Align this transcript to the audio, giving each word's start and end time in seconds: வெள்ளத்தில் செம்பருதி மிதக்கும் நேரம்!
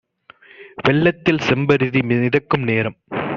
வெள்ளத்தில் 0.83 1.43
செம்பருதி 1.49 2.01
மிதக்கும் 2.03 2.63
நேரம்! 2.63 2.97